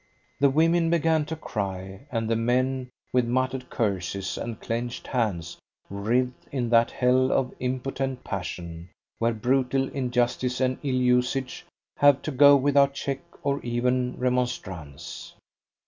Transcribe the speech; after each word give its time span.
The 0.39 0.49
women 0.49 0.89
began 0.89 1.25
to 1.25 1.35
cry, 1.35 2.07
and 2.11 2.27
the 2.27 2.35
men, 2.35 2.89
with 3.13 3.27
muttered 3.27 3.69
curses 3.69 4.35
and 4.35 4.59
clenched 4.59 5.05
hands, 5.05 5.59
writhed 5.91 6.47
in 6.51 6.69
that 6.71 6.89
hell 6.89 7.31
of 7.31 7.53
impotent 7.59 8.23
passion, 8.23 8.89
where 9.19 9.31
brutal 9.31 9.89
injustice 9.89 10.59
and 10.59 10.79
ill 10.81 10.95
usage 10.95 11.67
have 11.97 12.23
to 12.23 12.31
go 12.31 12.55
without 12.55 12.95
check 12.95 13.19
or 13.43 13.61
even 13.61 14.17
remonstrance. 14.17 15.35